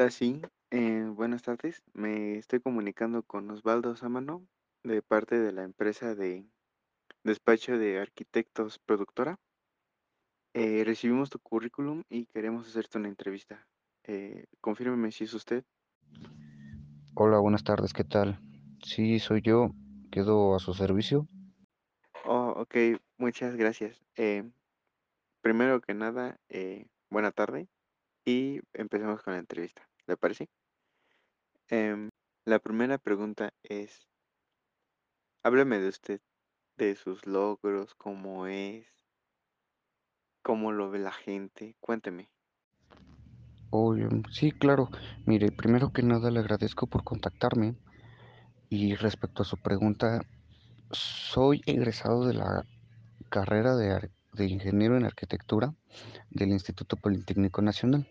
[0.00, 1.82] Hola, sí, eh, buenas tardes.
[1.92, 4.42] Me estoy comunicando con Osvaldo Sámano,
[4.82, 6.46] de parte de la empresa de
[7.22, 9.38] despacho de arquitectos productora.
[10.54, 13.68] Eh, recibimos tu currículum y queremos hacerte una entrevista.
[14.04, 15.64] Eh, confírmeme si es usted.
[17.14, 18.40] Hola, buenas tardes, ¿qué tal?
[18.82, 19.72] Sí, soy yo,
[20.10, 21.26] quedo a su servicio.
[22.24, 22.74] Oh, ok,
[23.18, 24.02] muchas gracias.
[24.16, 24.50] Eh,
[25.42, 27.68] primero que nada, eh, buena tarde
[28.24, 29.89] y empecemos con la entrevista.
[30.10, 30.48] ¿Le parece?
[31.68, 32.08] Em,
[32.44, 34.08] la primera pregunta es,
[35.44, 36.20] hábleme de usted,
[36.76, 38.88] de sus logros, cómo es,
[40.42, 41.76] cómo lo ve la gente.
[41.78, 42.28] Cuénteme.
[43.70, 44.90] Oye, sí, claro.
[45.26, 47.76] Mire, primero que nada le agradezco por contactarme
[48.68, 50.22] y respecto a su pregunta,
[50.90, 52.66] soy egresado de la
[53.28, 55.72] carrera de, de ingeniero en arquitectura
[56.30, 58.08] del Instituto Politécnico Nacional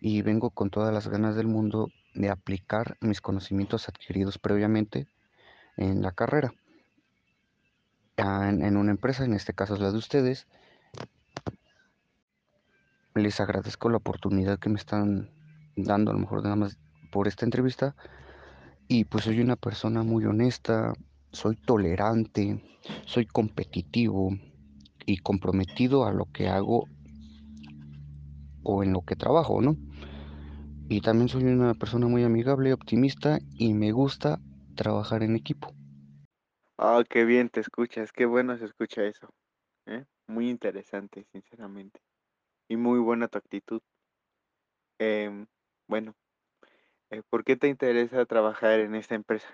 [0.00, 5.06] y vengo con todas las ganas del mundo de aplicar mis conocimientos adquiridos previamente
[5.76, 6.52] en la carrera
[8.16, 10.46] ah, en, en una empresa, en este caso es la de ustedes.
[13.14, 15.30] Les agradezco la oportunidad que me están
[15.76, 16.78] dando, a lo mejor nada más
[17.10, 17.94] por esta entrevista.
[18.88, 20.92] Y pues soy una persona muy honesta,
[21.32, 22.62] soy tolerante,
[23.04, 24.36] soy competitivo
[25.06, 26.88] y comprometido a lo que hago
[28.68, 29.76] o en lo que trabajo, ¿no?
[30.88, 34.40] Y también soy una persona muy amigable, optimista y me gusta
[34.74, 35.72] trabajar en equipo.
[36.78, 39.28] Ah, qué bien te escuchas, qué bueno se escucha eso,
[39.86, 40.04] ¿eh?
[40.26, 42.00] Muy interesante, sinceramente,
[42.68, 43.80] y muy buena tu actitud.
[44.98, 45.46] Em,
[45.88, 46.14] bueno,
[47.10, 49.48] eh, ¿por qué te interesa trabajar en esta empresa?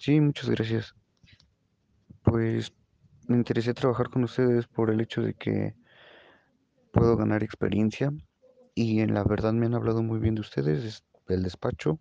[0.00, 0.94] Sí, muchas gracias.
[2.22, 2.72] Pues
[3.28, 5.74] me interesé trabajar con ustedes por el hecho de que
[6.92, 8.12] puedo ganar experiencia
[8.74, 12.00] y en la verdad me han hablado muy bien de ustedes, es- del despacho,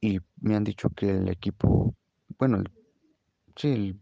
[0.00, 1.94] y me han dicho que el equipo,
[2.38, 2.70] bueno, el-
[3.56, 4.00] sí, el,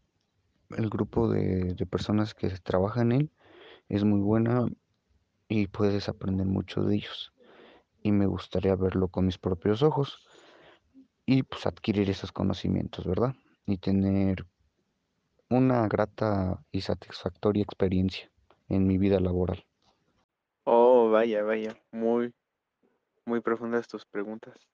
[0.79, 3.33] el grupo de, de personas que trabajan en él
[3.89, 4.67] es muy buena
[5.49, 7.33] y puedes aprender mucho de ellos.
[8.03, 10.19] Y me gustaría verlo con mis propios ojos
[11.27, 13.35] y pues adquirir esos conocimientos, ¿verdad?
[13.67, 14.47] Y tener
[15.51, 18.33] una grata y satisfactoria experiencia
[18.71, 19.67] en mi vida laboral.
[21.09, 22.35] Oh, vaya, vaya, muy,
[23.25, 24.69] muy profundas tus preguntas.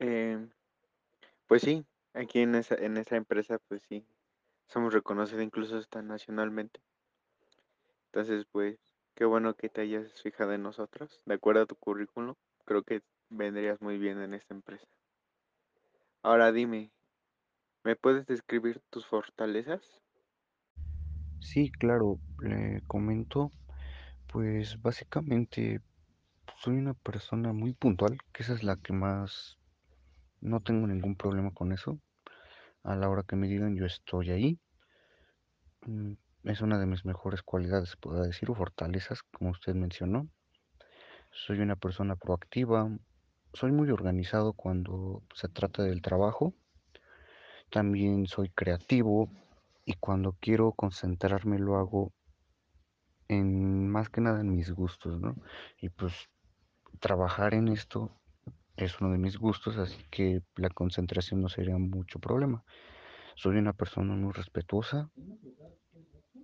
[0.00, 0.50] Em,
[1.46, 4.04] pues sí, aquí en esa, en esa empresa, pues sí,
[4.66, 6.80] somos reconocidos incluso hasta nacionalmente.
[8.06, 8.80] Entonces, pues,
[9.14, 11.22] qué bueno que te hayas fijado en nosotros.
[11.24, 14.88] De acuerdo a tu currículum, creo que vendrías muy bien en esta empresa.
[16.24, 16.90] Ahora dime,
[17.84, 20.02] ¿me puedes describir tus fortalezas?
[21.38, 23.52] Sí, claro, le comento,
[24.34, 25.80] pues básicamente
[26.56, 29.58] soy una persona muy puntual, que esa es la que más,
[30.40, 32.00] no tengo ningún problema con eso.
[32.82, 34.58] A la hora que me digan yo estoy ahí.
[35.86, 40.28] Mm, Es una de mis mejores cualidades, puedo decir, o fortalezas, como usted mencionó.
[41.30, 42.90] Soy una persona proactiva,
[43.52, 46.54] soy muy organizado cuando se trata del trabajo.
[47.70, 49.30] También soy creativo
[49.84, 52.12] y cuando quiero concentrarme lo hago
[53.28, 55.36] en más que nada en mis gustos, ¿no?
[55.80, 56.12] Y pues
[57.00, 58.10] trabajar en esto
[58.76, 62.64] es uno de mis gustos, así que la concentración no sería mucho problema.
[63.36, 65.10] Soy una persona muy respetuosa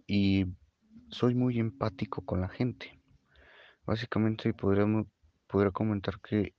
[0.06, 0.46] y
[1.10, 3.00] soy muy empático con la gente.
[3.86, 5.06] Básicamente podríamos,
[5.46, 6.54] podría comentar que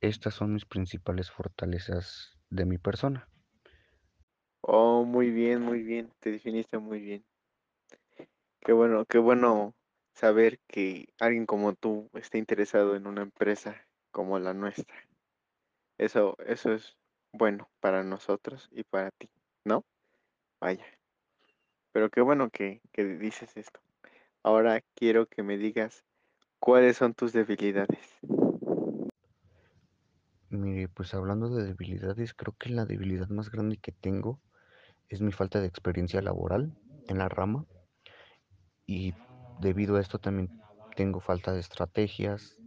[0.00, 3.28] estas son mis principales fortalezas de mi persona.
[4.60, 7.24] Oh, muy bien, muy bien, te definiste muy bien.
[8.66, 9.76] Qué bueno, qué bueno
[10.12, 14.96] saber que alguien como tú esté interesado en una empresa como la nuestra.
[15.98, 16.96] Eso, eso es
[17.32, 19.30] bueno para nosotros y para ti,
[19.64, 19.84] ¿no?
[20.60, 20.84] Vaya,
[21.92, 23.78] pero qué bueno que, que dices esto.
[24.42, 26.04] Ahora quiero que me digas
[26.58, 28.18] cuáles son tus debilidades.
[30.50, 34.40] Mire, pues hablando de debilidades, creo que la debilidad más grande que tengo
[35.08, 36.76] es mi falta de experiencia laboral
[37.06, 37.64] en la rama
[38.86, 39.14] y
[39.56, 40.52] debido a esto también
[40.96, 42.58] tengo falta de estrategias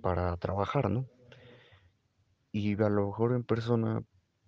[0.00, 1.08] para trabajar, ¿no?
[2.52, 4.02] Y a lo mejor en persona,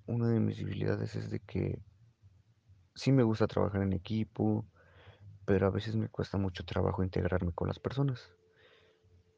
[0.07, 1.83] una de mis debilidades es de que
[2.95, 4.67] sí me gusta trabajar en equipo,
[5.45, 8.33] pero a veces me cuesta mucho trabajo integrarme con las personas.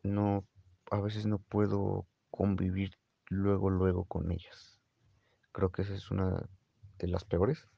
[0.04, 0.46] No,
[0.90, 2.92] a veces no puedo convivir
[3.28, 4.80] luego, luego con ellas.
[5.52, 6.48] Creo que esa es una
[6.98, 7.68] de las peores,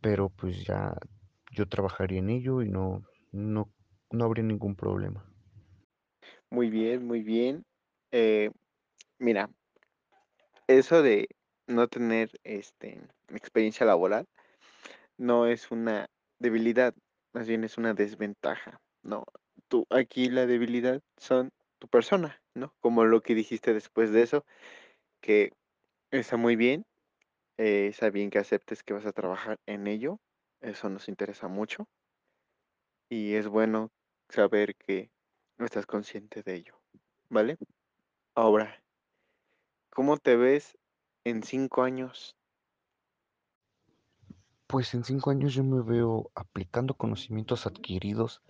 [0.00, 0.94] pero pues ya
[1.52, 3.70] yo trabajaría en ello y no, no,
[4.10, 5.24] no habría ningún problema.
[6.50, 7.64] Muy bien, muy bien.
[8.10, 8.50] Eh,
[9.18, 9.50] mira,
[10.66, 11.28] eso de
[11.66, 14.26] no tener, este, experiencia laboral
[15.16, 16.08] no es una
[16.38, 16.94] debilidad,
[17.32, 19.24] más bien es una desventaja, ¿no?
[19.68, 22.74] Tú aquí la debilidad son tu persona, ¿no?
[22.80, 24.44] Como lo que dijiste después de eso,
[25.20, 25.52] que
[26.10, 26.84] está muy bien,
[27.58, 30.18] eh, está bien que aceptes que vas a trabajar en ello,
[30.62, 31.88] eso nos interesa mucho
[33.08, 33.90] y es bueno
[34.28, 35.10] saber que
[35.58, 36.80] estás consciente de ello,
[37.28, 37.58] ¿vale?
[38.34, 38.82] Ahora,
[39.90, 40.78] ¿cómo te ves
[41.24, 42.36] en 5 años?
[44.66, 48.40] Pues en cinco años yo me veo aplicando conocimientos adquiridos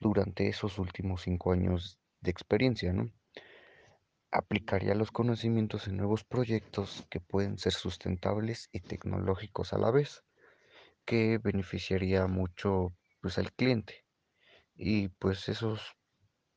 [0.00, 3.12] durante esos últimos cinco años de experiencia, ¿no?
[4.32, 10.24] Aplicaría los conocimientos en nuevos proyectos que pueden ser sustentables y tecnológicos a la vez,
[11.04, 14.04] que beneficiaría mucho pues al cliente.
[14.74, 15.96] Y pues esos,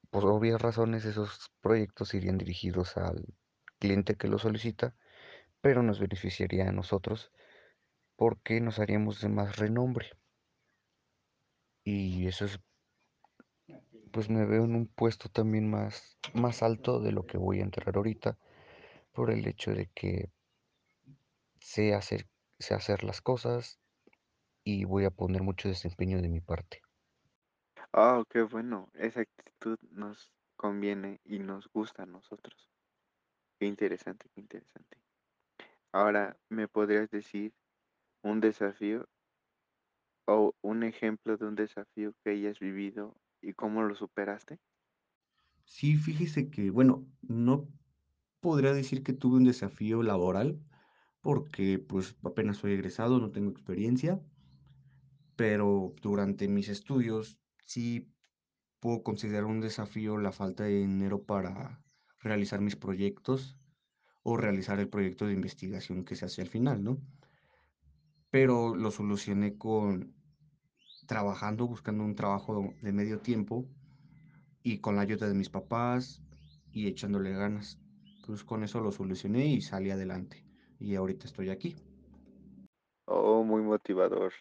[0.09, 3.25] por obvias razones, esos proyectos irían dirigidos al
[3.79, 4.95] cliente que lo solicita,
[5.61, 7.31] pero nos beneficiaría a nosotros
[8.15, 10.11] porque nos haríamos de más renombre.
[11.83, 12.59] Y eso es,
[14.11, 17.63] pues me veo en un puesto también más, más alto de lo que voy a
[17.63, 18.39] entrar ahorita,
[19.11, 20.31] por el hecho de que
[21.59, 22.27] sé hacer,
[22.59, 23.79] sé hacer las cosas
[24.65, 26.81] y voy a poner mucho desempeño de mi parte.
[27.93, 32.69] Ah, qué bueno, esa actitud nos conviene y nos gusta a nosotros.
[33.59, 34.99] Qué interesante, qué interesante.
[35.93, 37.53] Ahora, ¿me podrías decir
[38.23, 39.07] un desafío
[40.27, 44.59] o un ejemplo de un desafío que hayas vivido y cómo lo superaste?
[45.65, 47.67] Sí, fíjese que, bueno, no
[48.39, 50.61] podría decir que tuve un desafío laboral,
[51.21, 54.21] porque pues apenas soy egresado, no tengo experiencia,
[55.35, 58.11] pero durante mis estudios sí
[58.79, 61.81] puedo considerar un desafío la falta de dinero para
[62.19, 63.57] realizar mis proyectos
[64.23, 66.99] o realizar el proyecto de investigación que se hace al final, ¿no?
[68.31, 70.13] Pero lo solucioné con
[71.07, 73.67] trabajando, buscando un trabajo de medio tiempo
[74.63, 76.21] y con la ayuda de mis papás
[76.71, 77.79] y echándole ganas.
[78.25, 80.43] Pues con eso lo solucioné y salí adelante.
[80.79, 81.75] Y ahorita estoy aquí.
[83.05, 84.33] Oh, muy motivador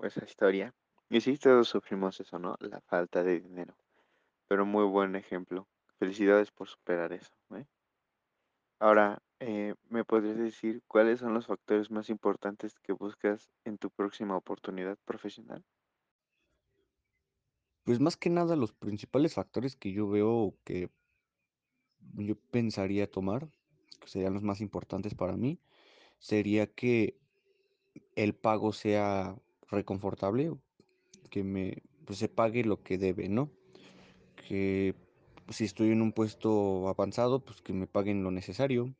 [0.00, 0.74] esa historia.
[1.08, 2.56] Y sí, todos sufrimos eso, ¿no?
[2.60, 3.76] La falta de dinero.
[4.48, 5.68] Pero muy buen ejemplo.
[5.98, 7.66] Felicidades por superar eso, ¿eh?
[8.80, 13.90] Ahora, eh, ¿me podrías decir cuáles son los factores más importantes que buscas en tu
[13.90, 15.64] próxima oportunidad profesional?
[17.84, 20.90] Pues más que nada los principales factores que yo veo que
[22.14, 23.48] yo pensaría tomar,
[24.00, 25.60] que serían los más importantes para mí,
[26.18, 27.18] sería que
[28.16, 29.36] el pago sea
[29.70, 30.52] reconfortable,
[31.30, 33.50] que me pues, se pague lo que debe, ¿no?
[34.48, 34.94] Que
[35.50, 38.94] si estoy en un puesto avanzado, pues que me paguen lo necesario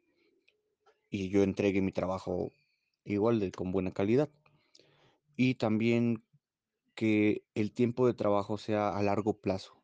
[1.11, 2.53] y yo entregue mi trabajo
[3.05, 4.29] igual de con buena calidad.
[5.37, 6.23] Y también
[6.95, 9.83] que el tiempo de trabajo sea a largo plazo,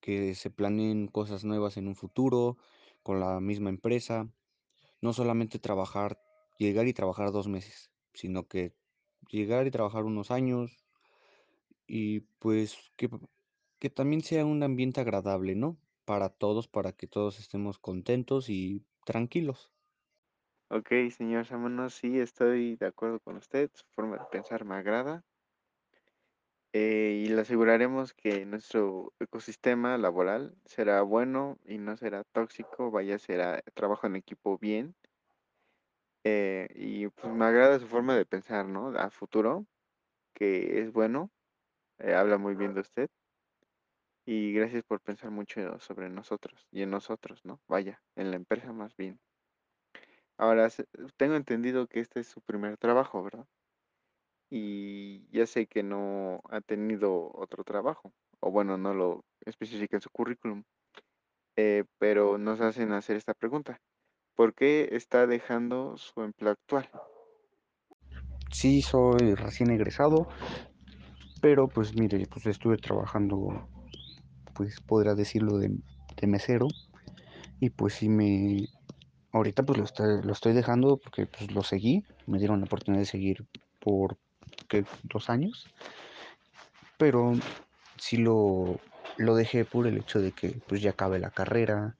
[0.00, 2.58] que se planeen cosas nuevas en un futuro
[3.02, 4.28] con la misma empresa,
[5.00, 6.20] no solamente trabajar,
[6.58, 8.74] llegar y trabajar dos meses, sino que
[9.30, 10.84] llegar y trabajar unos años
[11.86, 13.08] y pues que,
[13.78, 15.78] que también sea un ambiente agradable, ¿no?
[16.04, 19.72] Para todos, para que todos estemos contentos y tranquilos.
[20.68, 23.70] Ok, señor Sámano, sí, estoy de acuerdo con usted.
[23.72, 25.24] Su forma de pensar me agrada.
[26.72, 33.18] eh, y le aseguraremos que nuestro ecosistema laboral será bueno y no será tóxico, vaya,
[33.18, 34.96] será trabajo en equipo bien.
[36.24, 38.88] Eh, y pues me agrada su forma de pensar, ¿no?
[38.98, 39.66] A futuro,
[40.34, 41.30] que es bueno,
[41.98, 43.10] eh, habla muy bien de usted.
[44.26, 47.60] Y gracias por pensar mucho sobre nosotros y en nosotros, ¿no?
[47.68, 49.20] Vaya, en la empresa más bien.
[50.38, 50.68] Ahora,
[51.16, 53.46] tengo entendido que este es su primer trabajo, ¿verdad?
[54.50, 60.00] Y ya sé que no ha tenido otro trabajo, o bueno, no lo especifica en
[60.00, 60.64] su currículum,
[61.56, 63.80] eh, pero nos hacen hacer esta pregunta.
[64.34, 66.88] ¿Por qué está dejando su empleo actual?
[68.50, 70.28] Sí, soy recién egresado,
[71.40, 73.68] pero pues mire, pues estuve trabajando,
[74.54, 75.70] pues podría decirlo de,
[76.26, 76.68] mesero
[77.60, 78.66] y pues sí me,
[79.32, 83.06] ahorita pues lo lo estoy dejando porque pues lo seguí, me dieron la oportunidad de
[83.06, 83.44] seguir
[83.78, 84.16] por
[84.68, 84.84] ¿qué?
[85.02, 85.66] dos años,
[86.96, 87.34] pero
[87.98, 88.80] sí lo,
[89.18, 91.96] lo dejé por el hecho de que pues ya acabé la carrera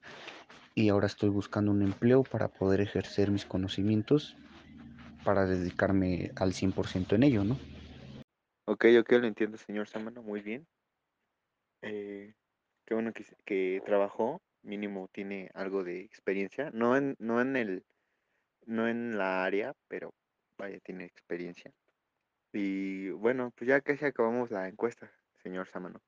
[0.75, 4.35] y ahora estoy buscando un empleo para poder ejercer mis conocimientos
[5.23, 7.57] para dedicarme al 100% en ello, ¿no?
[8.65, 10.67] Ok, ok, lo entiendo, señor Samano, muy bien.
[11.81, 12.33] Eh,
[12.85, 17.85] qué bueno que, que trabajó mínimo tiene algo de experiencia, no en, no en el,
[18.65, 20.13] no en la área, pero
[20.57, 21.71] vaya, tiene experiencia.
[22.51, 25.11] Y bueno, pues ya casi acabamos la encuesta,
[25.43, 26.01] señor Samano.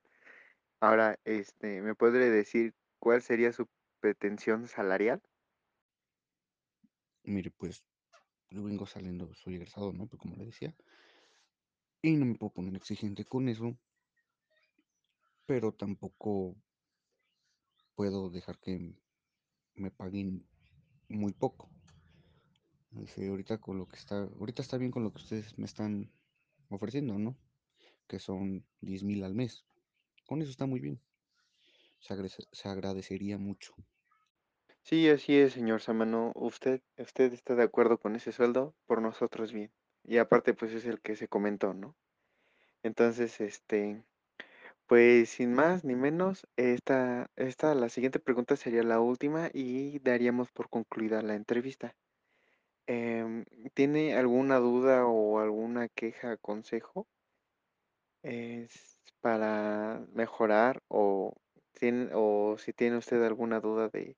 [0.79, 3.67] Ahora, este, ¿me podría decir cuál sería su
[3.99, 5.21] pretensión salarial?
[7.23, 7.83] Mire, pues
[8.49, 10.07] yo vengo saliendo, soy egresado, ¿no?
[10.07, 10.75] Pues como le decía.
[12.01, 13.77] Y no me puedo poner exigente con eso,
[15.45, 16.55] pero tampoco
[17.95, 18.95] puedo dejar que
[19.75, 20.47] me paguen
[21.09, 21.69] muy poco.
[22.91, 26.11] Dice, ahorita con lo que está, ahorita está bien con lo que ustedes me están
[26.69, 27.37] ofreciendo, ¿no?
[28.07, 29.65] Que son 10 mil al mes.
[30.25, 31.01] Con eso está muy bien.
[31.99, 33.73] Se, agrade- se agradecería mucho.
[34.81, 36.31] Sí, así es, señor Samano.
[36.35, 38.73] ¿Usted, usted está de acuerdo con ese sueldo?
[38.87, 39.71] Por nosotros bien.
[40.03, 41.95] Y aparte, pues es el que se comentó, ¿no?
[42.83, 44.03] Entonces, este,
[44.87, 50.51] pues sin más ni menos, esta, esta, la siguiente pregunta sería la última y daríamos
[50.51, 51.95] por concluida la entrevista.
[52.87, 57.07] Em, ¿tiene alguna duda o alguna queja, consejo?
[59.21, 61.33] Para mejorar o,
[61.77, 64.17] tiene, o si tiene usted alguna duda de,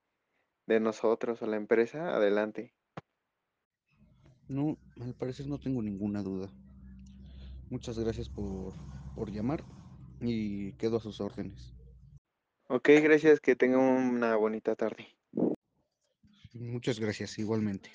[0.68, 2.74] de nosotros o la empresa, adelante.
[4.48, 6.50] No, al parecer no tengo ninguna duda.
[7.70, 8.74] Muchas gracias por,
[9.16, 9.64] por llamar
[10.20, 11.74] y quedo a sus órdenes.
[12.68, 15.16] Ok, gracias, que tenga una bonita tarde.
[16.54, 17.90] Muchas gracias, igualmente.